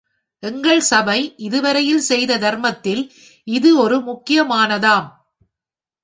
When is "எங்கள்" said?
0.43-0.79